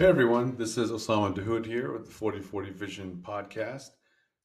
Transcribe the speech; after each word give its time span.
Hey 0.00 0.06
everyone, 0.06 0.56
this 0.56 0.78
is 0.78 0.90
Osama 0.90 1.34
Dahud 1.34 1.66
here 1.66 1.92
with 1.92 2.06
the 2.06 2.10
4040 2.10 2.70
Vision 2.70 3.22
podcast, 3.22 3.90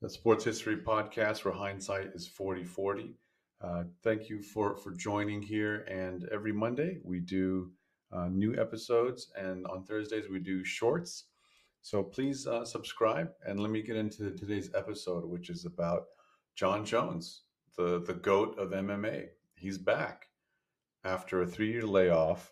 the 0.01 0.09
sports 0.09 0.43
history 0.43 0.75
podcast 0.75 1.45
where 1.45 1.53
hindsight 1.53 2.07
is 2.13 2.27
4040. 2.27 3.15
Uh, 3.61 3.83
thank 4.03 4.27
you 4.27 4.41
for, 4.41 4.75
for 4.75 4.91
joining 4.91 5.41
here. 5.41 5.85
And 5.89 6.27
every 6.29 6.51
Monday 6.51 6.99
we 7.05 7.21
do 7.21 7.71
uh, 8.11 8.27
new 8.27 8.59
episodes, 8.59 9.31
and 9.39 9.65
on 9.67 9.85
Thursdays 9.85 10.25
we 10.29 10.39
do 10.39 10.65
shorts. 10.65 11.27
So 11.81 12.03
please 12.03 12.45
uh, 12.45 12.65
subscribe 12.65 13.29
and 13.47 13.57
let 13.57 13.71
me 13.71 13.81
get 13.81 13.95
into 13.95 14.31
today's 14.31 14.71
episode, 14.75 15.23
which 15.23 15.49
is 15.49 15.63
about 15.63 16.07
Jon 16.55 16.83
Jones, 16.83 17.43
the, 17.77 18.03
the 18.05 18.15
GOAT 18.15 18.59
of 18.59 18.71
MMA. 18.71 19.27
He's 19.55 19.77
back 19.77 20.27
after 21.05 21.41
a 21.41 21.47
three 21.47 21.71
year 21.71 21.87
layoff 21.87 22.51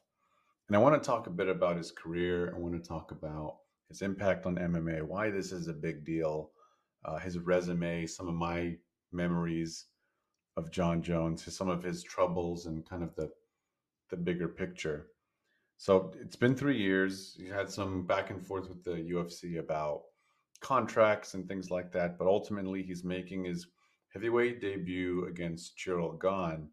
and 0.67 0.75
I 0.75 0.79
want 0.79 1.01
to 1.01 1.05
talk 1.05 1.27
a 1.27 1.31
bit 1.31 1.49
about 1.49 1.77
his 1.77 1.91
career. 1.91 2.53
I 2.55 2.59
want 2.59 2.81
to 2.81 2.87
talk 2.87 3.11
about 3.11 3.57
his 3.89 4.01
impact 4.01 4.45
on 4.45 4.55
MMA, 4.55 5.03
why 5.03 5.29
this 5.29 5.51
is 5.51 5.67
a 5.67 5.73
big 5.73 6.05
deal, 6.05 6.51
uh, 7.05 7.17
his 7.19 7.37
resume, 7.37 8.05
some 8.07 8.27
of 8.27 8.33
my 8.33 8.75
memories 9.11 9.85
of 10.57 10.71
Jon 10.71 11.01
Jones, 11.01 11.53
some 11.53 11.69
of 11.69 11.83
his 11.83 12.03
troubles, 12.03 12.65
and 12.65 12.87
kind 12.87 13.03
of 13.03 13.15
the 13.15 13.29
the 14.09 14.17
bigger 14.17 14.47
picture. 14.47 15.07
So 15.77 16.11
it's 16.21 16.35
been 16.35 16.55
three 16.55 16.77
years. 16.77 17.35
He 17.37 17.47
had 17.47 17.69
some 17.69 18.05
back 18.05 18.29
and 18.29 18.45
forth 18.45 18.69
with 18.69 18.83
the 18.83 18.91
UFC 18.91 19.59
about 19.59 20.03
contracts 20.61 21.33
and 21.33 21.47
things 21.47 21.71
like 21.71 21.91
that, 21.93 22.17
but 22.17 22.27
ultimately 22.27 22.83
he's 22.83 23.03
making 23.03 23.45
his 23.45 23.67
heavyweight 24.13 24.61
debut 24.61 25.25
against 25.25 25.77
Ciryl 25.77 26.19
Gane. 26.21 26.69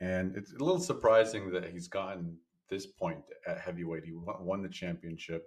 And 0.00 0.36
it's 0.36 0.52
a 0.52 0.64
little 0.64 0.80
surprising 0.80 1.50
that 1.52 1.66
he's 1.66 1.88
gotten 1.88 2.38
this 2.68 2.86
point 2.86 3.20
at 3.46 3.60
heavyweight. 3.60 4.04
He 4.04 4.12
won 4.14 4.62
the 4.62 4.68
championship 4.68 5.44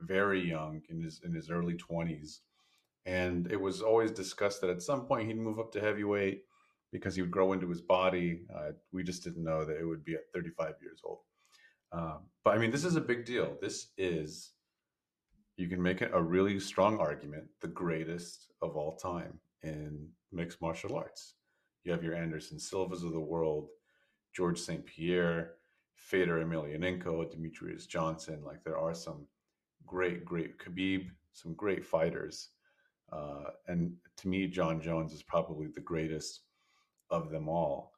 very 0.00 0.46
young 0.46 0.82
in 0.88 1.00
his 1.00 1.20
in 1.24 1.34
his 1.34 1.50
early 1.50 1.74
20s. 1.74 2.40
And 3.04 3.50
it 3.52 3.60
was 3.60 3.82
always 3.82 4.10
discussed 4.10 4.60
that 4.60 4.70
at 4.70 4.82
some 4.82 5.06
point 5.06 5.28
he'd 5.28 5.38
move 5.38 5.60
up 5.60 5.70
to 5.72 5.80
heavyweight 5.80 6.42
because 6.92 7.14
he 7.14 7.22
would 7.22 7.30
grow 7.30 7.52
into 7.52 7.68
his 7.68 7.80
body. 7.80 8.40
Uh, 8.54 8.72
we 8.92 9.04
just 9.04 9.22
didn't 9.22 9.44
know 9.44 9.64
that 9.64 9.78
it 9.78 9.84
would 9.84 10.04
be 10.04 10.14
at 10.14 10.32
35 10.34 10.74
years 10.82 11.00
old. 11.04 11.20
Um, 11.92 12.20
but 12.44 12.54
I 12.54 12.58
mean, 12.58 12.72
this 12.72 12.84
is 12.84 12.96
a 12.96 13.00
big 13.00 13.24
deal. 13.24 13.56
This 13.60 13.88
is, 13.96 14.52
you 15.56 15.68
can 15.68 15.80
make 15.80 16.00
a 16.00 16.22
really 16.22 16.58
strong 16.58 16.98
argument, 16.98 17.44
the 17.60 17.68
greatest 17.68 18.50
of 18.60 18.76
all 18.76 18.96
time 18.96 19.38
in 19.62 20.08
mixed 20.32 20.60
martial 20.60 20.96
arts. 20.96 21.34
You 21.84 21.92
have 21.92 22.02
your 22.02 22.16
Anderson 22.16 22.58
Silvas 22.58 23.04
of 23.04 23.12
the 23.12 23.20
world, 23.20 23.68
George 24.34 24.58
St. 24.58 24.84
Pierre, 24.84 25.52
Fedor 25.96 26.44
Emelianenko, 26.44 27.26
Demetrious 27.30 27.86
Johnson. 27.86 28.42
Like 28.44 28.62
there 28.62 28.78
are 28.78 28.94
some 28.94 29.26
great, 29.86 30.24
great 30.24 30.58
Khabib, 30.58 31.08
some 31.32 31.54
great 31.54 31.84
fighters. 31.84 32.50
Uh, 33.12 33.50
and 33.68 33.92
to 34.16 34.28
me, 34.28 34.46
Jon 34.46 34.80
Jones 34.80 35.12
is 35.12 35.22
probably 35.22 35.68
the 35.68 35.80
greatest 35.80 36.42
of 37.10 37.30
them 37.30 37.48
all. 37.48 37.92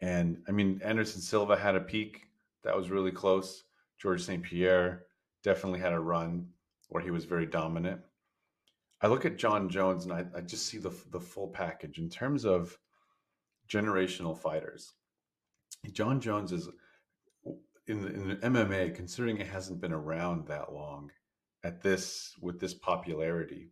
And 0.00 0.42
I 0.48 0.52
mean, 0.52 0.80
Anderson 0.84 1.20
Silva 1.20 1.56
had 1.56 1.74
a 1.74 1.80
peak 1.80 2.26
that 2.62 2.76
was 2.76 2.90
really 2.90 3.12
close. 3.12 3.64
George 3.98 4.22
St. 4.22 4.42
Pierre 4.42 5.06
definitely 5.42 5.80
had 5.80 5.92
a 5.92 6.00
run 6.00 6.48
where 6.88 7.02
he 7.02 7.10
was 7.10 7.24
very 7.24 7.46
dominant. 7.46 8.00
I 9.00 9.06
look 9.06 9.24
at 9.24 9.38
Jon 9.38 9.68
Jones 9.68 10.04
and 10.04 10.12
I, 10.12 10.24
I 10.36 10.40
just 10.40 10.66
see 10.66 10.78
the, 10.78 10.92
the 11.10 11.20
full 11.20 11.48
package 11.48 11.98
in 11.98 12.08
terms 12.08 12.44
of 12.44 12.76
generational 13.68 14.36
fighters. 14.36 14.92
Jon 15.92 16.20
Jones 16.20 16.52
is 16.52 16.68
in, 17.88 18.06
in 18.06 18.36
MMA, 18.52 18.94
considering 18.94 19.38
it 19.38 19.46
hasn't 19.46 19.80
been 19.80 19.92
around 19.92 20.46
that 20.46 20.72
long 20.72 21.10
at 21.64 21.82
this 21.82 22.34
with 22.40 22.60
this 22.60 22.74
popularity, 22.74 23.70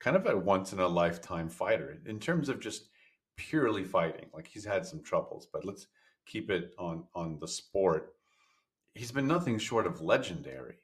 kind 0.00 0.16
of 0.16 0.26
a 0.26 0.36
once 0.36 0.72
in 0.72 0.80
a 0.80 0.88
lifetime 0.88 1.48
fighter 1.48 1.98
in 2.06 2.18
terms 2.18 2.48
of 2.48 2.60
just 2.60 2.88
purely 3.36 3.84
fighting. 3.84 4.26
Like 4.32 4.46
he's 4.46 4.64
had 4.64 4.84
some 4.86 5.02
troubles, 5.02 5.46
but 5.52 5.64
let's 5.64 5.86
keep 6.26 6.50
it 6.50 6.74
on 6.78 7.04
on 7.14 7.38
the 7.40 7.48
sport. 7.48 8.14
He's 8.94 9.12
been 9.12 9.26
nothing 9.26 9.58
short 9.58 9.86
of 9.86 10.00
legendary. 10.00 10.76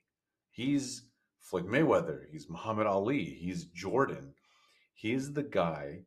He's 0.51 1.03
Floyd 1.41 1.67
Mayweather. 1.67 2.23
He's 2.31 2.49
Muhammad 2.49 2.87
Ali. 2.87 3.25
He's 3.25 3.65
Jordan. 3.65 4.35
He's 4.95 5.33
the 5.33 5.43
guy 5.43 6.01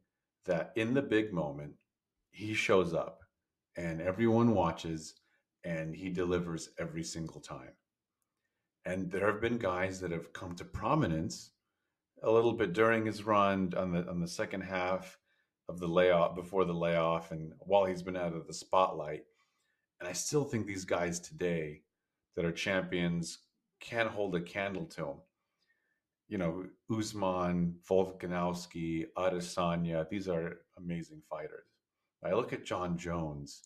that 0.46 0.72
in 0.76 0.94
the 0.94 1.02
big 1.02 1.34
moment 1.34 1.74
he 2.32 2.54
shows 2.54 2.94
up 2.94 3.22
and 3.76 4.02
everyone 4.02 4.54
watches 4.54 5.16
and 5.64 5.96
he 5.96 6.10
delivers 6.10 6.70
every 6.78 7.04
single 7.04 7.40
time. 7.40 7.74
And 8.86 9.10
there 9.10 9.32
have 9.32 9.42
been 9.42 9.58
guys 9.58 10.00
that 10.02 10.12
have 10.12 10.34
come 10.34 10.56
to 10.56 10.66
prominence 10.66 11.52
a 12.22 12.32
little 12.32 12.54
bit 12.54 12.74
during 12.74 13.06
his 13.06 13.24
run 13.24 13.74
on 13.78 13.92
the 13.92 14.08
on 14.10 14.20
the 14.20 14.28
second 14.28 14.62
half 14.62 15.18
of 15.70 15.80
the 15.80 15.88
layoff 15.88 16.36
before 16.36 16.66
the 16.66 16.74
layoff 16.74 17.32
and 17.32 17.54
while 17.60 17.86
he's 17.86 18.04
been 18.04 18.18
out 18.18 18.34
of 18.34 18.48
the 18.48 18.54
spotlight. 18.54 19.24
And 20.00 20.10
I 20.10 20.14
still 20.14 20.44
think 20.44 20.66
these 20.66 20.86
guys 20.86 21.20
today 21.20 21.82
that 22.36 22.46
are 22.46 22.52
champions 22.52 23.40
can't 23.80 24.10
hold 24.10 24.36
a 24.36 24.42
candle 24.42 24.86
to 24.86 25.06
him. 25.06 25.18
You 26.28 26.38
know, 26.38 26.66
Usman, 26.90 27.76
Volkanovski, 27.90 29.06
Adesanya, 29.18 30.10
these 30.10 30.28
are 30.28 30.62
amazing 30.78 31.22
fighters. 31.30 31.68
I 32.24 32.32
look 32.34 32.54
at 32.54 32.66
Jon 32.66 32.98
Jones 32.98 33.62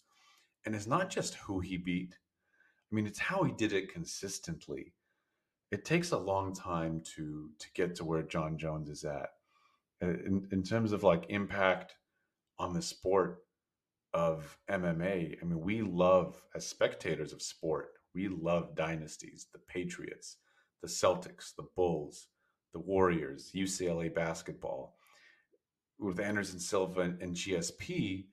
and 0.67 0.75
it's 0.75 0.85
not 0.85 1.09
just 1.09 1.35
who 1.35 1.61
he 1.61 1.77
beat. 1.77 2.17
I 2.91 2.95
mean, 2.95 3.07
it's 3.07 3.19
how 3.19 3.43
he 3.43 3.53
did 3.53 3.71
it 3.71 3.93
consistently. 3.93 4.91
It 5.71 5.85
takes 5.85 6.11
a 6.11 6.17
long 6.17 6.53
time 6.53 7.01
to 7.15 7.49
to 7.57 7.67
get 7.73 7.95
to 7.95 8.03
where 8.03 8.21
Jon 8.21 8.57
Jones 8.57 8.89
is 8.89 9.05
at. 9.05 9.29
Uh, 10.03 10.09
in, 10.09 10.45
in 10.51 10.63
terms 10.63 10.91
of 10.91 11.03
like 11.03 11.25
impact 11.29 11.95
on 12.59 12.73
the 12.73 12.81
sport 12.81 13.45
of 14.13 14.57
MMA, 14.69 15.37
I 15.41 15.45
mean, 15.45 15.61
we 15.61 15.81
love 15.81 16.43
as 16.53 16.67
spectators 16.67 17.31
of 17.31 17.41
sport, 17.41 17.93
we 18.13 18.27
love 18.27 18.75
dynasties, 18.75 19.47
the 19.53 19.59
Patriots, 19.59 20.35
the 20.81 20.89
Celtics, 20.89 21.55
the 21.55 21.67
Bulls, 21.77 22.27
the 22.73 22.79
Warriors, 22.79 23.51
UCLA 23.55 24.13
basketball. 24.13 24.97
With 25.97 26.19
Anderson 26.19 26.59
Silva 26.59 27.15
and 27.21 27.33
GSP, 27.35 28.25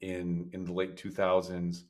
in 0.00 0.48
in 0.52 0.64
the 0.64 0.72
late 0.72 0.96
2000s 0.96 1.82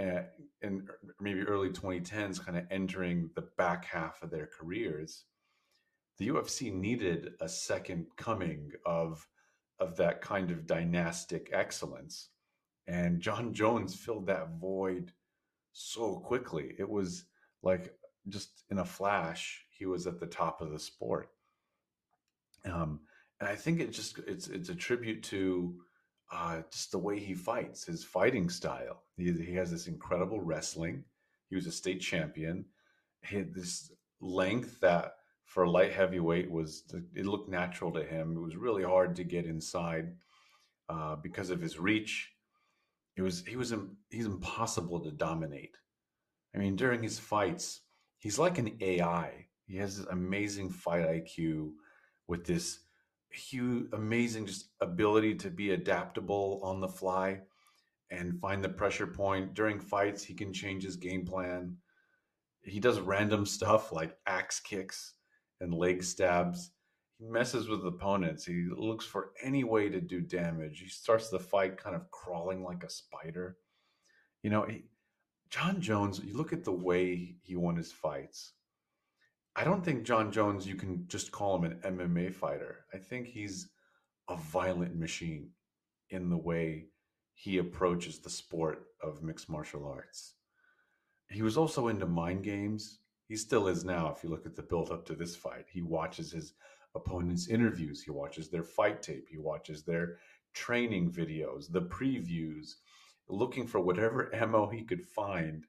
uh, 0.00 0.22
and 0.62 0.88
maybe 1.20 1.42
early 1.42 1.68
2010s 1.68 2.44
kind 2.44 2.58
of 2.58 2.64
entering 2.70 3.30
the 3.34 3.44
back 3.56 3.84
half 3.84 4.22
of 4.22 4.30
their 4.30 4.46
careers 4.46 5.24
the 6.18 6.28
UFC 6.28 6.72
needed 6.72 7.34
a 7.40 7.48
second 7.48 8.06
coming 8.16 8.72
of 8.86 9.26
of 9.80 9.96
that 9.96 10.20
kind 10.20 10.50
of 10.50 10.66
dynastic 10.66 11.50
excellence. 11.52 12.28
And 12.86 13.20
Jon 13.20 13.52
Jones 13.54 13.94
filled 13.94 14.26
that 14.26 14.50
void 14.60 15.12
so 15.72 16.16
quickly. 16.16 16.74
It 16.78 16.88
was 16.88 17.24
like 17.62 17.94
just 18.28 18.62
in 18.70 18.78
a 18.78 18.84
flash 18.84 19.64
he 19.70 19.86
was 19.86 20.06
at 20.06 20.20
the 20.20 20.26
top 20.26 20.60
of 20.60 20.70
the 20.70 20.78
sport. 20.78 21.30
Um, 22.64 23.00
and 23.40 23.48
I 23.48 23.56
think 23.56 23.80
it 23.80 23.92
just 23.92 24.18
it's 24.26 24.46
it's 24.48 24.68
a 24.68 24.74
tribute 24.74 25.22
to 25.24 25.74
uh, 26.32 26.62
just 26.70 26.90
the 26.90 26.98
way 26.98 27.18
he 27.18 27.34
fights, 27.34 27.84
his 27.84 28.04
fighting 28.04 28.48
style. 28.48 29.02
He, 29.16 29.32
he 29.32 29.54
has 29.54 29.70
this 29.70 29.86
incredible 29.86 30.40
wrestling. 30.40 31.04
He 31.50 31.56
was 31.56 31.66
a 31.66 31.72
state 31.72 32.00
champion. 32.00 32.64
He 33.22 33.36
had 33.36 33.54
this 33.54 33.92
length 34.20 34.80
that 34.80 35.14
for 35.44 35.66
light 35.66 35.92
heavyweight 35.92 36.50
was 36.50 36.84
it 37.14 37.26
looked 37.26 37.48
natural 37.48 37.92
to 37.92 38.02
him. 38.02 38.36
It 38.36 38.40
was 38.40 38.56
really 38.56 38.82
hard 38.82 39.14
to 39.16 39.24
get 39.24 39.44
inside 39.44 40.12
uh, 40.88 41.16
because 41.16 41.50
of 41.50 41.60
his 41.60 41.78
reach. 41.78 42.32
It 43.16 43.22
was 43.22 43.44
he 43.46 43.56
was 43.56 43.72
he's 44.10 44.26
impossible 44.26 45.00
to 45.00 45.10
dominate. 45.12 45.76
I 46.54 46.58
mean, 46.58 46.76
during 46.76 47.02
his 47.02 47.18
fights, 47.18 47.82
he's 48.18 48.38
like 48.38 48.58
an 48.58 48.76
AI. 48.80 49.46
He 49.66 49.76
has 49.76 49.98
this 49.98 50.06
amazing 50.06 50.70
fight 50.70 51.06
IQ 51.06 51.72
with 52.26 52.44
this 52.44 52.80
huge, 53.34 53.88
amazing 53.92 54.46
just 54.46 54.68
ability 54.80 55.34
to 55.36 55.50
be 55.50 55.72
adaptable 55.72 56.60
on 56.62 56.80
the 56.80 56.88
fly 56.88 57.40
and 58.10 58.40
find 58.40 58.62
the 58.62 58.68
pressure 58.68 59.06
point 59.06 59.54
during 59.54 59.80
fights. 59.80 60.22
He 60.22 60.34
can 60.34 60.52
change 60.52 60.84
his 60.84 60.96
game 60.96 61.26
plan. 61.26 61.76
He 62.62 62.80
does 62.80 63.00
random 63.00 63.46
stuff 63.56 63.92
like 63.92 64.16
axe 64.26 64.60
kicks 64.60 65.14
and 65.60 65.74
leg 65.74 66.02
stabs. 66.02 66.70
He 67.18 67.26
messes 67.26 67.68
with 67.68 67.86
opponents. 67.86 68.44
He 68.44 68.66
looks 68.76 69.04
for 69.04 69.32
any 69.42 69.64
way 69.64 69.88
to 69.88 70.00
do 70.00 70.20
damage. 70.20 70.80
He 70.80 70.88
starts 70.88 71.28
the 71.28 71.38
fight 71.38 71.76
kind 71.76 71.94
of 71.94 72.10
crawling 72.10 72.62
like 72.62 72.84
a 72.84 72.90
spider. 72.90 73.56
You 74.42 74.50
know, 74.50 74.62
he, 74.62 74.84
Jon 75.50 75.80
Jones, 75.80 76.20
you 76.24 76.36
look 76.36 76.52
at 76.52 76.64
the 76.64 76.72
way 76.72 77.36
he 77.42 77.56
won 77.56 77.76
his 77.76 77.92
fights 77.92 78.52
I 79.56 79.62
don't 79.62 79.84
think 79.84 80.04
Jon 80.04 80.32
Jones, 80.32 80.66
you 80.66 80.74
can 80.74 81.06
just 81.06 81.30
call 81.30 81.56
him 81.56 81.64
an 81.64 81.96
MMA 81.96 82.34
fighter. 82.34 82.86
I 82.92 82.98
think 82.98 83.28
he's 83.28 83.68
a 84.28 84.36
violent 84.36 84.96
machine 84.96 85.50
in 86.10 86.28
the 86.28 86.36
way 86.36 86.86
he 87.34 87.58
approaches 87.58 88.18
the 88.18 88.30
sport 88.30 88.86
of 89.00 89.22
mixed 89.22 89.48
martial 89.48 89.86
arts. 89.86 90.34
He 91.30 91.42
was 91.42 91.56
also 91.56 91.88
into 91.88 92.06
mind 92.06 92.42
games. 92.42 92.98
He 93.28 93.36
still 93.36 93.68
is 93.68 93.84
now. 93.84 94.12
If 94.14 94.24
you 94.24 94.30
look 94.30 94.44
at 94.46 94.56
the 94.56 94.62
build 94.62 94.90
up 94.90 95.06
to 95.06 95.14
this 95.14 95.36
fight, 95.36 95.66
he 95.72 95.82
watches 95.82 96.32
his 96.32 96.54
opponents' 96.94 97.48
interviews, 97.48 98.02
he 98.02 98.10
watches 98.10 98.48
their 98.48 98.62
fight 98.62 99.02
tape, 99.02 99.28
he 99.28 99.38
watches 99.38 99.82
their 99.82 100.18
training 100.52 101.10
videos, 101.10 101.70
the 101.70 101.82
previews, 101.82 102.74
looking 103.28 103.66
for 103.66 103.80
whatever 103.80 104.34
ammo 104.34 104.68
he 104.68 104.82
could 104.82 105.04
find 105.04 105.66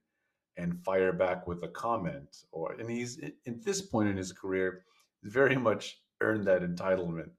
and 0.57 0.83
fire 0.83 1.11
back 1.11 1.47
with 1.47 1.63
a 1.63 1.67
comment. 1.67 2.43
Or 2.51 2.73
and 2.73 2.89
he's 2.89 3.19
at 3.19 3.63
this 3.63 3.81
point 3.81 4.09
in 4.09 4.17
his 4.17 4.31
career, 4.31 4.83
very 5.23 5.55
much 5.55 6.01
earned 6.21 6.45
that 6.45 6.61
entitlement. 6.61 7.29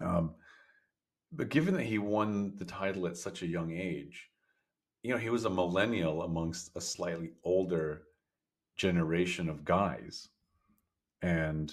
Um, 0.00 0.34
but 1.32 1.48
given 1.48 1.74
that 1.74 1.84
he 1.84 1.98
won 1.98 2.54
the 2.56 2.64
title 2.64 3.06
at 3.06 3.16
such 3.16 3.42
a 3.42 3.46
young 3.46 3.72
age, 3.72 4.28
you 5.02 5.10
know, 5.10 5.18
he 5.18 5.30
was 5.30 5.44
a 5.44 5.50
millennial 5.50 6.22
amongst 6.22 6.70
a 6.76 6.80
slightly 6.80 7.32
older 7.44 8.02
generation 8.76 9.48
of 9.48 9.64
guys. 9.64 10.28
And 11.22 11.72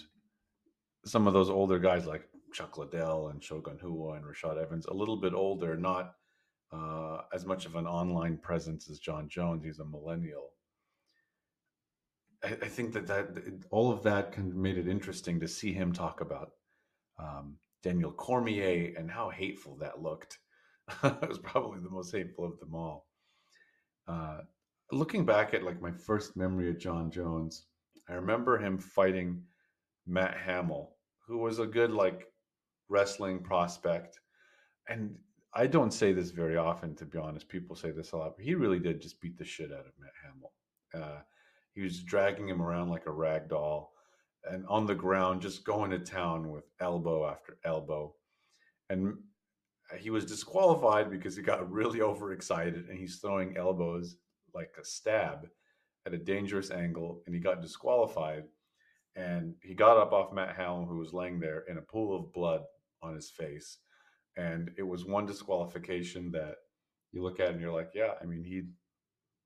some 1.06 1.27
of 1.27 1.33
those 1.33 1.50
older 1.50 1.79
guys 1.79 2.06
like 2.06 2.27
Chuck 2.53 2.77
Liddell 2.77 3.29
and 3.29 3.44
Shogun 3.44 3.79
Rua 3.81 4.13
and 4.13 4.25
Rashad 4.25 4.61
Evans, 4.61 4.85
a 4.85 4.94
little 4.94 5.17
bit 5.17 5.33
older, 5.33 5.75
not 5.75 6.15
uh, 6.71 7.21
as 7.33 7.45
much 7.45 7.66
of 7.66 7.75
an 7.75 7.88
online 7.88 8.38
presence 8.38 8.89
as 8.89 9.00
Jon 9.00 9.27
Jones. 9.30 9.63
He's 9.63 9.80
a 9.80 9.86
millennial. 9.86 10.51
I, 12.44 12.57
I 12.62 12.68
think 12.68 12.94
that 12.94 13.07
that 13.07 13.38
all 13.71 13.92
of 13.92 14.04
that 14.04 14.31
kind 14.31 14.51
of 14.51 14.57
made 14.57 14.77
it 14.77 14.88
interesting 14.88 15.39
to 15.39 15.48
see 15.48 15.74
him 15.74 15.92
talk 15.92 16.21
about 16.21 16.51
um, 17.19 17.56
Daniel 17.83 18.12
Cormier 18.12 18.94
and 18.98 19.10
how 19.10 19.30
hateful 19.30 19.77
that 19.77 20.01
looked. 20.01 20.39
it 21.04 21.30
was 21.30 21.39
probably 21.39 21.80
the 21.80 21.89
most 21.89 22.12
hateful 22.16 22.45
of 22.45 22.60
them 22.60 22.74
all. 22.74 23.07
Uh, 24.07 24.39
looking 24.92 25.25
back 25.25 25.54
at 25.54 25.63
like 25.63 25.81
my 25.81 25.92
first 25.92 26.36
memory 26.36 26.69
of 26.69 26.80
Jon 26.80 27.12
Jones, 27.12 27.66
I 28.07 28.13
remember 28.13 28.57
him 28.57 28.77
fighting 28.77 29.44
Matt 30.07 30.36
Hamill, 30.38 30.95
who 31.27 31.38
was 31.38 31.60
a 31.60 31.68
good 31.68 31.92
like 31.92 32.25
wrestling 32.89 33.39
prospect. 33.39 34.19
And 34.88 35.16
I 35.53 35.67
don't 35.67 35.93
say 35.93 36.13
this 36.13 36.31
very 36.31 36.57
often, 36.57 36.95
to 36.95 37.05
be 37.05 37.17
honest. 37.17 37.47
People 37.47 37.75
say 37.75 37.91
this 37.91 38.11
a 38.11 38.17
lot, 38.17 38.35
but 38.35 38.45
he 38.45 38.53
really 38.53 38.79
did 38.79 39.01
just 39.01 39.19
beat 39.19 39.37
the 39.37 39.45
shit 39.45 39.71
out 39.71 39.87
of 39.87 39.93
Matt 39.99 40.13
Hamill. 40.23 40.53
Uh, 40.93 41.21
he 41.73 41.81
was 41.81 42.03
dragging 42.03 42.47
him 42.47 42.61
around 42.61 42.89
like 42.89 43.05
a 43.07 43.11
rag 43.11 43.49
doll 43.49 43.93
and 44.49 44.65
on 44.67 44.85
the 44.85 44.95
ground, 44.95 45.41
just 45.41 45.63
going 45.63 45.91
to 45.91 45.99
town 45.99 46.49
with 46.49 46.63
elbow 46.79 47.27
after 47.27 47.57
elbow. 47.65 48.13
And 48.89 49.15
he 49.97 50.09
was 50.09 50.25
disqualified 50.25 51.09
because 51.09 51.35
he 51.35 51.41
got 51.41 51.69
really 51.71 52.01
overexcited 52.01 52.89
and 52.89 52.97
he's 52.97 53.17
throwing 53.17 53.57
elbows 53.57 54.15
like 54.53 54.71
a 54.79 54.85
stab 54.85 55.47
at 56.05 56.13
a 56.13 56.17
dangerous 56.17 56.71
angle 56.71 57.21
and 57.25 57.35
he 57.35 57.41
got 57.41 57.61
disqualified. 57.61 58.43
And 59.15 59.55
he 59.61 59.73
got 59.73 59.97
up 59.97 60.13
off 60.13 60.33
Matt 60.33 60.55
Hamill, 60.55 60.85
who 60.85 60.97
was 60.97 61.13
laying 61.13 61.39
there 61.39 61.65
in 61.69 61.77
a 61.77 61.81
pool 61.81 62.15
of 62.15 62.31
blood 62.31 62.61
on 63.01 63.15
his 63.15 63.29
face. 63.29 63.79
And 64.39 64.71
it 64.77 64.83
was 64.83 65.06
one 65.06 65.25
disqualification 65.25 66.31
that 66.31 66.56
you 67.12 67.21
look 67.21 67.39
at 67.41 67.50
and 67.50 67.59
you're 67.59 67.74
like, 67.74 67.91
yeah, 67.94 68.13
I 68.21 68.25
mean, 68.25 68.44
he 68.44 68.63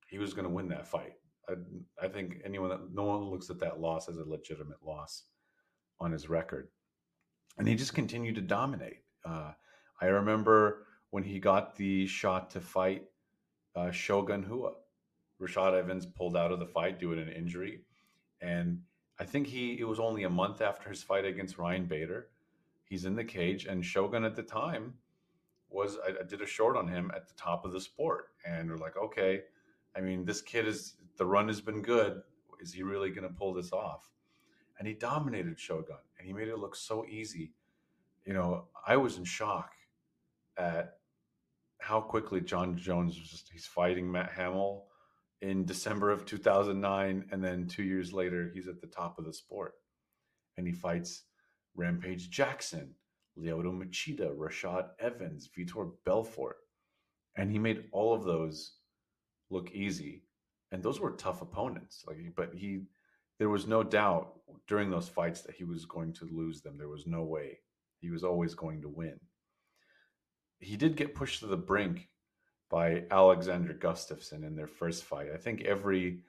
he 0.07 0.19
was 0.19 0.33
going 0.33 0.47
to 0.47 0.53
win 0.53 0.67
that 0.69 0.87
fight. 0.87 1.13
I, 1.49 1.53
I 2.01 2.07
think 2.07 2.37
anyone 2.45 2.69
that 2.69 2.93
no 2.93 3.03
one 3.03 3.23
looks 3.23 3.49
at 3.49 3.59
that 3.59 3.79
loss 3.79 4.07
as 4.07 4.17
a 4.17 4.23
legitimate 4.23 4.83
loss 4.85 5.23
on 5.99 6.11
his 6.11 6.29
record, 6.29 6.67
and 7.57 7.67
he 7.67 7.75
just 7.75 7.95
continued 7.95 8.35
to 8.35 8.41
dominate. 8.41 8.99
Uh, 9.25 9.53
I 9.99 10.05
remember 10.05 10.85
when 11.09 11.23
he 11.23 11.39
got 11.39 11.75
the 11.75 12.05
shot 12.05 12.51
to 12.51 12.61
fight 12.61 13.03
uh, 13.75 13.89
Shogun 13.89 14.45
Rua. 14.47 14.73
Rashad 15.41 15.73
Evans 15.73 16.05
pulled 16.05 16.37
out 16.37 16.51
of 16.51 16.59
the 16.59 16.67
fight 16.67 16.99
due 16.99 17.15
to 17.15 17.21
an 17.21 17.29
injury, 17.29 17.81
and 18.41 18.79
I 19.19 19.23
think 19.23 19.47
he 19.47 19.79
it 19.79 19.87
was 19.87 19.99
only 19.99 20.23
a 20.23 20.29
month 20.29 20.61
after 20.61 20.89
his 20.89 21.01
fight 21.01 21.25
against 21.25 21.57
Ryan 21.57 21.85
Bader. 21.85 22.27
He's 22.93 23.05
in 23.05 23.15
the 23.15 23.23
cage, 23.23 23.65
and 23.65 23.83
Shogun 23.83 24.23
at 24.23 24.35
the 24.35 24.43
time 24.43 24.93
was 25.67 25.97
I, 26.07 26.11
I 26.11 26.23
did 26.29 26.43
a 26.43 26.45
short 26.45 26.77
on 26.77 26.87
him 26.87 27.09
at 27.15 27.27
the 27.27 27.33
top 27.33 27.65
of 27.65 27.71
the 27.71 27.81
sport, 27.81 28.25
and 28.45 28.69
we're 28.69 28.77
like, 28.77 28.95
okay, 28.95 29.41
I 29.95 30.01
mean, 30.01 30.25
this 30.25 30.43
kid 30.43 30.67
is 30.67 30.93
the 31.17 31.25
run 31.25 31.47
has 31.47 31.59
been 31.59 31.81
good. 31.81 32.21
Is 32.61 32.71
he 32.71 32.83
really 32.83 33.09
going 33.09 33.27
to 33.27 33.33
pull 33.33 33.51
this 33.51 33.73
off? 33.73 34.11
And 34.77 34.87
he 34.87 34.93
dominated 34.93 35.59
Shogun 35.59 35.97
and 36.19 36.27
he 36.27 36.33
made 36.33 36.49
it 36.49 36.59
look 36.59 36.75
so 36.75 37.03
easy. 37.09 37.53
You 38.27 38.33
know, 38.33 38.65
I 38.85 38.97
was 38.97 39.17
in 39.17 39.23
shock 39.23 39.71
at 40.55 40.97
how 41.79 41.99
quickly 41.99 42.41
Jon 42.41 42.77
Jones 42.77 43.19
was 43.19 43.27
just, 43.27 43.49
he's 43.51 43.65
fighting 43.65 44.11
Matt 44.11 44.33
Hamill 44.33 44.85
in 45.41 45.65
December 45.65 46.11
of 46.11 46.25
2009. 46.25 47.25
And 47.31 47.43
then 47.43 47.65
two 47.65 47.83
years 47.83 48.13
later, 48.13 48.51
he's 48.53 48.67
at 48.67 48.81
the 48.81 48.87
top 48.87 49.17
of 49.17 49.25
the 49.25 49.33
sport 49.33 49.73
and 50.57 50.67
he 50.67 50.73
fights 50.73 51.23
Rampage 51.75 52.29
Jackson, 52.29 52.93
Lyoto 53.37 53.71
Machida, 53.71 54.35
Rashad 54.35 54.89
Evans, 54.99 55.49
Vitor 55.57 55.91
Belfort. 56.05 56.57
And 57.35 57.51
he 57.51 57.57
made 57.57 57.85
all 57.91 58.13
of 58.13 58.23
those 58.23 58.73
look 59.49 59.71
easy 59.71 60.23
and 60.73 60.81
those 60.81 60.99
were 60.99 61.11
tough 61.11 61.41
opponents. 61.41 62.03
Like, 62.07 62.17
but 62.35 62.53
he, 62.55 62.81
there 63.37 63.49
was 63.49 63.67
no 63.67 63.83
doubt 63.83 64.33
during 64.67 64.89
those 64.89 65.07
fights 65.07 65.41
that 65.41 65.55
he 65.55 65.63
was 65.63 65.85
going 65.85 66.13
to 66.13 66.25
lose 66.25 66.61
them. 66.61 66.77
There 66.77 66.89
was 66.89 67.05
no 67.05 67.23
way. 67.23 67.59
He 67.99 68.09
was 68.09 68.23
always 68.23 68.55
going 68.55 68.81
to 68.81 68.89
win. 68.89 69.19
He 70.59 70.75
did 70.75 70.95
get 70.95 71.13
pushed 71.13 71.41
to 71.41 71.47
the 71.47 71.57
brink 71.57 72.09
by 72.71 73.03
Alexander 73.11 73.73
Gustafsson 73.73 74.43
in 74.43 74.55
their 74.55 74.67
first 74.67 75.03
fight. 75.03 75.27
I 75.31 75.37
think 75.37 75.61
every 75.61 76.21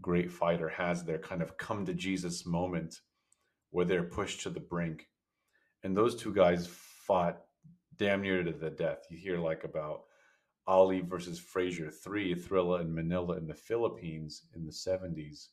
great 0.00 0.32
fighter 0.32 0.70
has 0.70 1.04
their 1.04 1.18
kind 1.18 1.42
of 1.42 1.58
come 1.58 1.84
to 1.84 1.92
Jesus 1.92 2.46
moment 2.46 3.00
where 3.70 3.84
they're 3.84 4.02
pushed 4.02 4.42
to 4.42 4.50
the 4.50 4.60
brink. 4.60 5.08
And 5.82 5.96
those 5.96 6.14
two 6.14 6.34
guys 6.34 6.66
fought 6.66 7.40
damn 7.96 8.22
near 8.22 8.42
to 8.42 8.52
the 8.52 8.70
death. 8.70 9.06
You 9.10 9.18
hear 9.18 9.38
like 9.38 9.64
about 9.64 10.02
Ali 10.66 11.00
versus 11.00 11.38
Frazier 11.38 11.90
3, 11.90 12.34
Thrilla 12.34 12.80
in 12.80 12.94
Manila 12.94 13.36
in 13.36 13.46
the 13.46 13.54
Philippines 13.54 14.42
in 14.54 14.64
the 14.64 14.72
70s. 14.72 15.48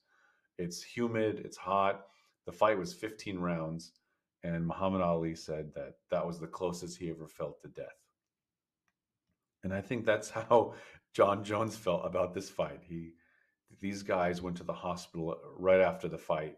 It's 0.57 0.83
humid, 0.83 1.41
it's 1.43 1.57
hot. 1.57 2.05
The 2.45 2.51
fight 2.51 2.77
was 2.77 2.93
15 2.93 3.39
rounds, 3.39 3.91
and 4.43 4.65
Muhammad 4.65 5.01
Ali 5.01 5.35
said 5.35 5.73
that 5.75 5.95
that 6.11 6.25
was 6.25 6.39
the 6.39 6.47
closest 6.47 6.97
he 6.97 7.09
ever 7.09 7.27
felt 7.27 7.61
to 7.61 7.67
death. 7.67 7.97
And 9.63 9.73
I 9.73 9.81
think 9.81 10.05
that's 10.05 10.29
how 10.49 10.73
Jon 11.13 11.43
Jones 11.43 11.75
felt 11.75 12.05
about 12.05 12.33
this 12.33 12.49
fight. 12.49 12.81
He 12.87 13.13
these 13.81 14.01
guys 14.01 14.41
went 14.41 14.55
to 14.57 14.63
the 14.63 14.73
hospital 14.73 15.35
right 15.57 15.81
after 15.81 16.07
the 16.07 16.17
fight. 16.17 16.55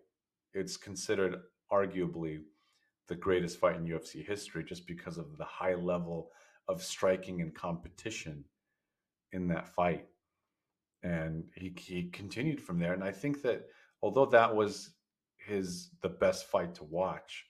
It's 0.54 0.78
considered 0.78 1.42
arguably 1.72 2.42
the 3.08 3.16
greatest 3.16 3.60
fight 3.60 3.76
in 3.76 3.88
UFC 3.88 4.26
history 4.26 4.64
just 4.64 4.86
because 4.88 5.18
of 5.18 5.38
the 5.38 5.46
high 5.46 5.76
level 5.76 6.32
of 6.68 6.84
striking 6.84 7.42
and 7.42 7.54
competition 7.54 8.44
in 9.32 9.48
that 9.48 9.68
fight. 9.68 10.06
And 11.04 11.46
he 11.56 11.74
he 11.78 12.10
continued 12.10 12.62
from 12.62 12.80
there. 12.80 12.94
And 12.94 13.04
I 13.04 13.12
think 13.12 13.42
that 13.42 13.68
although 14.02 14.28
that 14.28 14.56
was 14.56 14.92
his 15.38 15.90
the 16.02 16.10
best 16.10 16.46
fight 16.46 16.76
to 16.76 16.84
watch, 16.84 17.46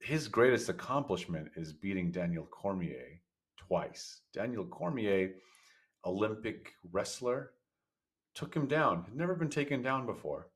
his 0.00 0.28
greatest 0.28 0.68
accomplishment 0.68 1.50
is 1.56 1.72
beating 1.72 2.10
Daniel 2.10 2.46
Cormier 2.46 3.20
twice. 3.56 4.20
Daniel 4.32 4.64
Cormier, 4.64 5.34
Olympic 6.04 6.72
wrestler, 6.90 7.52
took 8.34 8.54
him 8.54 8.66
down. 8.66 9.04
Had 9.04 9.16
never 9.16 9.34
been 9.34 9.50
taken 9.50 9.82
down 9.82 10.06
before. 10.06 10.48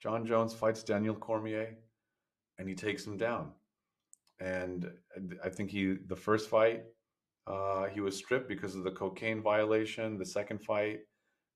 Jon 0.00 0.26
Jones 0.26 0.52
fights 0.52 0.82
Daniel 0.82 1.14
Cormier, 1.14 1.76
and 2.58 2.68
he 2.68 2.74
takes 2.74 3.06
him 3.06 3.16
down. 3.16 3.52
And 4.40 4.90
I 5.44 5.48
think 5.48 5.70
he 5.70 5.96
the 6.06 6.16
first 6.16 6.50
fight 6.50 6.82
uh, 7.46 7.86
he 7.86 8.00
was 8.00 8.16
stripped 8.16 8.48
because 8.48 8.74
of 8.74 8.84
the 8.84 8.90
cocaine 8.90 9.42
violation. 9.42 10.18
The 10.18 10.24
second 10.24 10.62
fight 10.62 11.00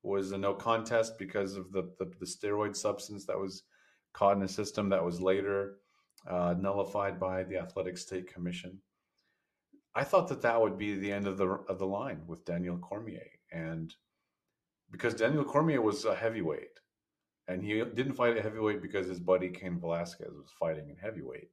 was 0.02 0.32
a 0.32 0.38
no 0.38 0.54
contest 0.54 1.18
because 1.18 1.56
of 1.56 1.72
the, 1.72 1.90
the, 1.98 2.10
the 2.20 2.26
steroid 2.26 2.76
substance 2.76 3.24
that 3.26 3.38
was 3.38 3.64
caught 4.12 4.34
in 4.34 4.40
the 4.40 4.48
system 4.48 4.88
that 4.90 5.04
was 5.04 5.20
later 5.20 5.76
uh, 6.28 6.54
nullified 6.58 7.18
by 7.18 7.42
the 7.44 7.56
Athletic 7.56 7.96
State 7.96 8.32
Commission. 8.32 8.78
I 9.94 10.04
thought 10.04 10.28
that 10.28 10.42
that 10.42 10.60
would 10.60 10.78
be 10.78 10.94
the 10.94 11.10
end 11.10 11.26
of 11.26 11.38
the 11.38 11.48
of 11.68 11.78
the 11.78 11.86
line 11.86 12.22
with 12.26 12.44
Daniel 12.44 12.78
Cormier, 12.78 13.26
and 13.50 13.92
because 14.92 15.14
Daniel 15.14 15.44
Cormier 15.44 15.80
was 15.80 16.04
a 16.04 16.14
heavyweight, 16.14 16.78
and 17.48 17.62
he 17.62 17.82
didn't 17.94 18.14
fight 18.14 18.36
at 18.36 18.44
heavyweight 18.44 18.82
because 18.82 19.08
his 19.08 19.20
buddy 19.20 19.48
Cain 19.48 19.80
Velasquez 19.80 20.32
was 20.32 20.50
fighting 20.58 20.88
in 20.90 20.96
heavyweight. 20.96 21.48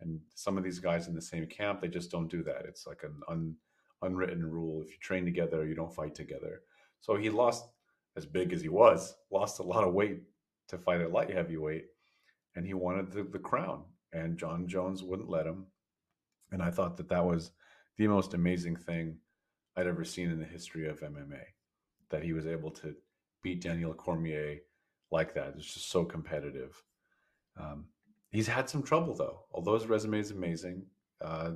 And 0.00 0.20
some 0.34 0.58
of 0.58 0.64
these 0.64 0.78
guys 0.78 1.08
in 1.08 1.14
the 1.14 1.22
same 1.22 1.46
camp 1.46 1.80
they 1.80 1.88
just 1.88 2.10
don't 2.10 2.30
do 2.30 2.42
that. 2.42 2.64
It's 2.66 2.86
like 2.86 3.02
an 3.04 3.20
un, 3.28 3.54
unwritten 4.02 4.44
rule. 4.44 4.82
If 4.82 4.90
you 4.90 4.98
train 5.00 5.24
together 5.24 5.64
you 5.64 5.74
don't 5.74 5.94
fight 5.94 6.14
together. 6.14 6.62
So 7.00 7.16
he 7.16 7.30
lost 7.30 7.64
as 8.16 8.26
big 8.26 8.52
as 8.52 8.60
he 8.60 8.68
was 8.68 9.14
lost 9.30 9.60
a 9.60 9.62
lot 9.62 9.84
of 9.84 9.94
weight 9.94 10.22
to 10.68 10.78
fight 10.78 11.00
at 11.00 11.12
light 11.12 11.30
heavyweight. 11.30 11.86
And 12.56 12.66
he 12.66 12.74
wanted 12.74 13.12
the, 13.12 13.22
the 13.22 13.38
crown. 13.38 13.84
And 14.12 14.36
Jon 14.36 14.66
jones 14.66 15.02
wouldn't 15.02 15.30
let 15.30 15.46
him. 15.46 15.66
And 16.50 16.60
i 16.62 16.70
thought 16.70 16.96
that 16.96 17.08
that 17.08 17.24
was 17.24 17.52
the 18.00 18.08
most 18.08 18.32
amazing 18.32 18.76
thing 18.76 19.14
i'd 19.76 19.86
ever 19.86 20.04
seen 20.04 20.30
in 20.30 20.38
the 20.38 20.44
history 20.44 20.88
of 20.88 21.00
mma 21.00 21.42
that 22.08 22.22
he 22.22 22.32
was 22.32 22.46
able 22.46 22.70
to 22.70 22.94
beat 23.42 23.60
daniel 23.60 23.92
cormier 23.92 24.56
like 25.10 25.34
that. 25.34 25.54
It's 25.56 25.72
just 25.72 25.90
so 25.90 26.04
competitive. 26.04 26.82
Um, 27.58 27.86
he's 28.30 28.46
had 28.46 28.68
some 28.68 28.82
trouble 28.82 29.14
though. 29.14 29.40
Although 29.52 29.74
his 29.74 29.86
resume 29.86 30.20
is 30.20 30.30
amazing, 30.30 30.86
uh, 31.20 31.52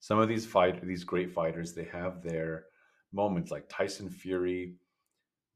some 0.00 0.18
of 0.18 0.28
these 0.28 0.46
fight 0.46 0.84
these 0.86 1.04
great 1.04 1.32
fighters 1.32 1.72
they 1.72 1.84
have 1.84 2.22
their 2.22 2.66
moments. 3.12 3.50
Like 3.50 3.68
Tyson 3.68 4.10
Fury 4.10 4.74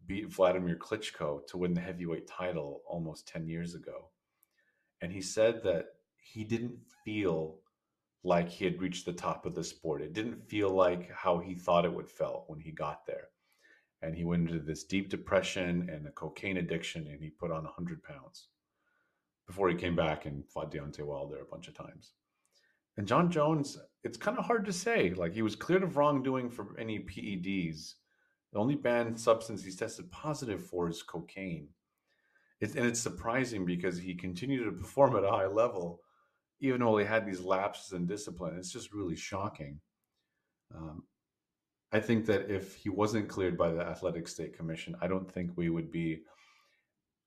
beat 0.06 0.28
Vladimir 0.28 0.76
Klitschko 0.76 1.46
to 1.48 1.58
win 1.58 1.74
the 1.74 1.80
heavyweight 1.80 2.26
title 2.26 2.82
almost 2.86 3.28
ten 3.28 3.46
years 3.46 3.74
ago, 3.74 4.10
and 5.02 5.12
he 5.12 5.20
said 5.20 5.62
that 5.64 5.86
he 6.16 6.44
didn't 6.44 6.78
feel 7.04 7.56
like 8.24 8.48
he 8.48 8.64
had 8.64 8.80
reached 8.80 9.06
the 9.06 9.12
top 9.12 9.46
of 9.46 9.54
the 9.54 9.64
sport. 9.64 10.02
It 10.02 10.12
didn't 10.12 10.48
feel 10.48 10.70
like 10.70 11.10
how 11.10 11.38
he 11.38 11.54
thought 11.54 11.84
it 11.84 11.92
would 11.92 12.08
felt 12.08 12.44
when 12.48 12.60
he 12.60 12.72
got 12.72 13.06
there. 13.06 13.28
And 14.02 14.14
he 14.14 14.24
went 14.24 14.48
into 14.48 14.62
this 14.62 14.84
deep 14.84 15.08
depression 15.08 15.88
and 15.92 16.06
a 16.06 16.12
cocaine 16.12 16.58
addiction, 16.58 17.08
and 17.08 17.20
he 17.20 17.30
put 17.30 17.50
on 17.50 17.64
100 17.64 18.02
pounds 18.02 18.48
before 19.46 19.68
he 19.68 19.74
came 19.74 19.96
back 19.96 20.26
and 20.26 20.46
fought 20.48 20.70
Deontay 20.70 21.04
Wilder 21.04 21.40
a 21.40 21.50
bunch 21.50 21.68
of 21.68 21.74
times. 21.74 22.12
And 22.96 23.08
Jon 23.08 23.30
Jones, 23.30 23.78
it's 24.04 24.18
kind 24.18 24.38
of 24.38 24.44
hard 24.44 24.64
to 24.66 24.72
say. 24.72 25.10
Like 25.10 25.32
he 25.32 25.42
was 25.42 25.56
cleared 25.56 25.82
of 25.82 25.96
wrongdoing 25.96 26.50
for 26.50 26.78
any 26.78 27.00
PEDs. 27.00 27.94
The 28.52 28.58
only 28.58 28.76
banned 28.76 29.18
substance 29.18 29.64
he's 29.64 29.76
tested 29.76 30.10
positive 30.10 30.64
for 30.64 30.88
is 30.88 31.02
cocaine. 31.02 31.68
It's, 32.60 32.74
and 32.74 32.86
it's 32.86 33.00
surprising 33.00 33.64
because 33.64 33.98
he 33.98 34.14
continued 34.14 34.64
to 34.64 34.72
perform 34.72 35.16
at 35.16 35.24
a 35.24 35.30
high 35.30 35.46
level 35.46 36.00
even 36.60 36.80
though 36.80 36.98
he 36.98 37.04
had 37.04 37.24
these 37.24 37.40
lapses 37.40 37.92
in 37.92 38.06
discipline, 38.06 38.56
it's 38.56 38.72
just 38.72 38.92
really 38.92 39.16
shocking. 39.16 39.80
Um, 40.74 41.04
I 41.92 42.00
think 42.00 42.26
that 42.26 42.50
if 42.50 42.76
he 42.76 42.90
wasn't 42.90 43.28
cleared 43.28 43.56
by 43.56 43.70
the 43.70 43.80
Athletic 43.80 44.28
State 44.28 44.56
Commission, 44.56 44.94
I 45.00 45.06
don't 45.06 45.30
think 45.30 45.52
we 45.56 45.70
would 45.70 45.90
be 45.90 46.22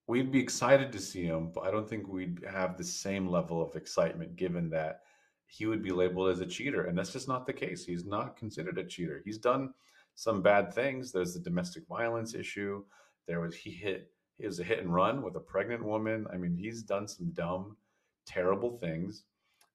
we'd 0.08 0.32
be 0.32 0.40
excited 0.40 0.92
to 0.92 1.00
see 1.00 1.24
him, 1.24 1.52
but 1.54 1.62
I 1.62 1.72
don't 1.72 1.88
think 1.90 2.08
we'd 2.08 2.44
have 2.50 2.78
the 2.78 2.84
same 2.84 3.28
level 3.28 3.62
of 3.62 3.76
excitement 3.76 4.36
given 4.36 4.70
that 4.72 5.02
he 5.48 5.66
would 5.66 5.82
be 5.82 5.92
labeled 5.92 6.30
as 6.30 6.42
a 6.42 6.46
cheater, 6.46 6.86
and 6.86 6.98
that's 6.98 7.14
just 7.14 7.28
not 7.28 7.46
the 7.46 7.54
case. 7.54 7.86
He's 7.86 8.06
not 8.06 8.38
considered 8.38 8.78
a 8.78 8.84
cheater. 8.84 9.22
He's 9.26 9.38
done 9.38 9.74
some 10.16 10.42
bad 10.42 10.74
things. 10.74 11.12
There's 11.12 11.34
the 11.34 11.40
domestic 11.40 11.88
violence 11.88 12.36
issue. 12.36 12.84
There 13.28 13.40
was 13.40 13.56
he 13.56 13.72
hit 13.72 14.12
he 14.38 14.46
was 14.46 14.60
a 14.60 14.64
hit 14.64 14.80
and 14.80 14.94
run 14.94 15.22
with 15.22 15.36
a 15.36 15.40
pregnant 15.40 15.84
woman. 15.84 16.26
I 16.32 16.38
mean, 16.38 16.56
he's 16.56 16.84
done 16.84 17.08
some 17.08 17.32
dumb 17.32 17.78
terrible 18.26 18.78
things 18.78 19.24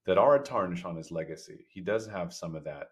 that 0.07 0.19
are 0.19 0.37
a 0.37 0.43
tarnish 0.43 0.85
on 0.85 0.97
his 0.97 1.11
legacy. 1.11 1.67
He 1.69 1.81
does 1.81 2.07
have 2.07 2.33
some 2.33 2.55
of 2.55 2.65
that 2.65 2.89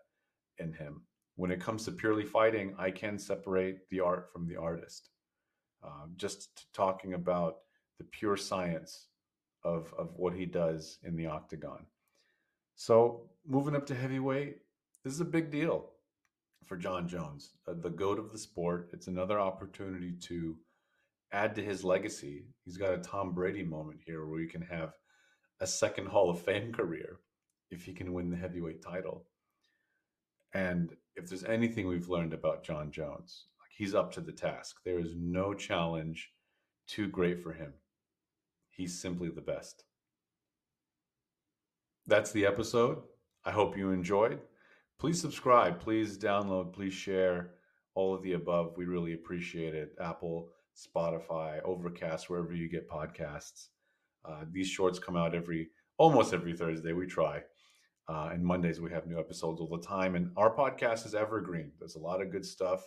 in 0.59 0.73
him. 0.73 1.03
When 1.37 1.51
it 1.51 1.61
comes 1.61 1.85
to 1.85 1.93
purely 1.93 2.25
fighting, 2.25 2.75
I 2.79 2.91
can 2.91 3.19
separate 3.19 3.89
the 3.91 4.01
art 4.01 4.31
from 4.33 4.47
the 4.47 4.57
artist. 4.57 5.11
Uh, 5.83 6.07
just 6.17 6.73
talking 6.73 7.15
about 7.15 7.57
the 7.99 8.05
pure 8.05 8.37
science 8.37 9.09
of, 9.65 9.93
of 9.99 10.15
what 10.17 10.35
he 10.35 10.47
does 10.47 10.99
in 11.03 11.17
the 11.17 11.27
octagon. 11.27 11.87
So, 12.77 13.31
moving 13.47 13.77
up 13.77 13.87
to 13.87 13.95
heavyweight, 13.95 14.59
this 15.03 15.13
is 15.13 15.21
a 15.21 15.25
big 15.25 15.51
deal 15.51 15.91
for 16.65 16.77
Jon 16.77 17.07
Jones, 17.09 17.53
uh, 17.69 17.75
the 17.77 17.91
goat 17.91 18.19
of 18.19 18.33
the 18.33 18.39
sport. 18.39 18.91
It's 18.93 19.07
another 19.07 19.39
opportunity 19.39 20.13
to 20.23 20.57
add 21.33 21.55
to 21.57 21.63
his 21.63 21.85
legacy. 21.85 22.47
He's 22.65 22.77
got 22.77 22.95
a 22.95 22.99
Tom 22.99 23.33
Brady 23.33 23.63
moment 23.63 24.01
here 24.05 24.27
where 24.27 24.41
you 24.41 24.49
can 24.49 24.63
have 24.63 24.93
a 25.61 25.67
second 25.67 26.07
Hall 26.07 26.31
of 26.31 26.41
Fame 26.41 26.73
career 26.79 27.19
if 27.71 27.85
he 27.85 27.93
can 27.93 28.13
win 28.13 28.31
the 28.31 28.37
heavyweight 28.37 28.83
title. 28.83 29.27
And 30.55 30.91
if 31.17 31.29
there's 31.29 31.45
anything 31.45 31.87
we've 31.87 32.09
learned 32.09 32.33
about 32.33 32.65
Jon 32.65 32.91
Jones, 32.91 33.47
like 33.61 33.71
he's 33.77 33.95
up 33.95 34.13
to 34.13 34.21
the 34.21 34.33
task. 34.33 34.77
There 34.85 35.01
is 35.01 35.15
no 35.17 35.53
challenge 35.53 36.31
too 36.87 37.09
great 37.09 37.43
for 37.43 37.53
him. 37.53 37.75
He's 38.71 39.01
simply 39.01 39.29
the 39.31 39.41
best. 39.41 39.85
That's 42.07 42.33
the 42.33 42.47
episode. 42.47 43.03
I 43.45 43.51
hope 43.51 43.77
you 43.77 43.91
enjoyed. 43.91 44.41
Please 44.99 45.21
subscribe, 45.21 45.81
please 45.81 46.17
download, 46.17 46.73
please 46.73 46.95
share 46.95 47.51
all 47.95 48.15
of 48.15 48.23
the 48.23 48.33
above. 48.33 48.75
We 48.77 48.85
really 48.85 49.15
appreciate 49.15 49.75
it. 49.75 49.95
Apple, 50.01 50.51
Spotify, 50.77 51.61
Overcast, 51.65 52.31
wherever 52.31 52.55
you 52.55 52.69
get 52.69 52.89
podcasts. 52.89 53.69
Uh, 54.25 54.45
these 54.51 54.69
shorts 54.69 54.99
come 54.99 55.17
out 55.17 55.35
every 55.35 55.71
almost 55.99 56.33
every 56.33 56.57
Thursday. 56.57 56.93
We 56.93 57.07
try. 57.07 57.43
Uh, 58.09 58.31
and 58.33 58.45
Mondays 58.45 58.81
we 58.81 58.91
have 58.91 59.07
new 59.07 59.19
episodes 59.19 59.61
all 59.61 59.69
the 59.69 59.87
time. 59.87 60.15
And 60.15 60.31
our 60.37 60.55
podcast 60.55 61.07
is 61.07 61.15
evergreen. 61.15 61.73
There's 61.79 61.97
a 61.97 62.01
lot 62.01 62.21
of 62.21 62.31
good 62.31 62.45
stuff 62.45 62.83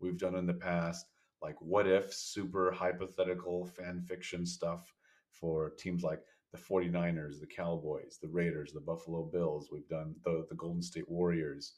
we've 0.00 0.18
done 0.18 0.34
in 0.34 0.46
the 0.46 0.54
past, 0.54 1.06
like 1.42 1.56
what 1.60 1.86
if, 1.86 2.12
super 2.12 2.72
hypothetical 2.72 3.66
fan 3.66 4.02
fiction 4.02 4.44
stuff 4.44 4.92
for 5.30 5.70
teams 5.78 6.02
like 6.02 6.20
the 6.52 6.58
49ers, 6.58 7.40
the 7.40 7.46
Cowboys, 7.46 8.18
the 8.20 8.28
Raiders, 8.28 8.72
the 8.72 8.80
Buffalo 8.80 9.24
Bills. 9.24 9.68
We've 9.70 9.88
done 9.88 10.14
the, 10.24 10.46
the 10.48 10.56
Golden 10.56 10.82
State 10.82 11.08
Warriors. 11.08 11.74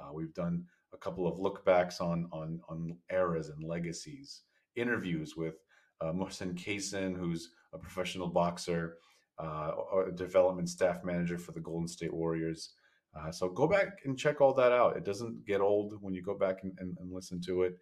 Uh, 0.00 0.12
we've 0.12 0.34
done 0.34 0.64
a 0.92 0.96
couple 0.96 1.26
of 1.26 1.38
lookbacks 1.38 2.00
on 2.00 2.28
on 2.32 2.60
on 2.68 2.96
eras 3.10 3.48
and 3.48 3.64
legacies. 3.64 4.42
Interviews 4.76 5.36
with 5.36 5.56
uh, 6.00 6.12
Mohsen 6.12 6.54
Kaysen, 6.54 7.16
who's 7.16 7.50
a 7.72 7.78
professional 7.78 8.28
boxer, 8.28 8.96
uh, 9.38 10.10
development 10.14 10.68
staff 10.68 11.04
manager 11.04 11.38
for 11.38 11.52
the 11.52 11.60
Golden 11.60 11.88
State 11.88 12.12
Warriors. 12.12 12.74
Uh, 13.16 13.30
so 13.30 13.48
go 13.48 13.66
back 13.66 14.00
and 14.04 14.18
check 14.18 14.40
all 14.40 14.54
that 14.54 14.72
out. 14.72 14.96
It 14.96 15.04
doesn't 15.04 15.46
get 15.46 15.60
old 15.60 15.94
when 16.00 16.14
you 16.14 16.22
go 16.22 16.36
back 16.36 16.58
and, 16.62 16.72
and, 16.78 16.96
and 16.98 17.12
listen 17.12 17.40
to 17.42 17.62
it. 17.62 17.74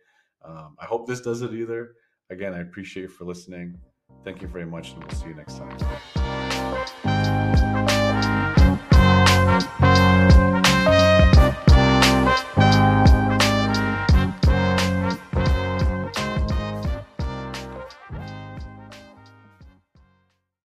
Um, 0.44 0.76
I 0.78 0.84
hope 0.84 1.06
this 1.06 1.20
does 1.20 1.42
it 1.42 1.52
either. 1.52 1.92
Again, 2.30 2.54
I 2.54 2.60
appreciate 2.60 3.04
you 3.04 3.08
for 3.08 3.24
listening. 3.24 3.78
Thank 4.24 4.42
you 4.42 4.48
very 4.48 4.66
much, 4.66 4.92
and 4.92 5.02
we'll 5.02 5.16
see 5.16 5.28
you 5.28 5.34
next 5.34 5.58
time. 5.58 6.45